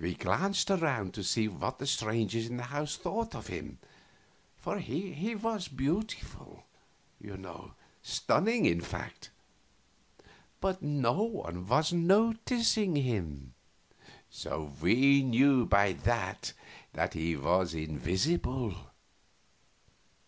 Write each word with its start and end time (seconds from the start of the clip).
We 0.00 0.14
glanced 0.16 0.72
around 0.72 1.14
to 1.14 1.22
see 1.22 1.46
what 1.46 1.78
the 1.78 1.86
strangers 1.86 2.48
in 2.48 2.56
the 2.56 2.64
house 2.64 2.96
thought 2.96 3.32
of 3.32 3.46
him, 3.46 3.78
for 4.56 4.80
he 4.80 5.36
was 5.36 5.68
beautiful, 5.68 6.64
you 7.20 7.36
know 7.36 7.74
stunning, 8.02 8.66
in 8.66 8.80
fact 8.80 9.30
but 10.60 10.82
no 10.82 11.22
one 11.22 11.64
was 11.68 11.92
noticing 11.92 12.96
him; 12.96 13.54
so 14.28 14.72
we 14.80 15.22
knew 15.22 15.64
by 15.64 15.92
that 15.92 16.54
that 16.94 17.14
he 17.14 17.36
was 17.36 17.72
invisible. 17.72 18.74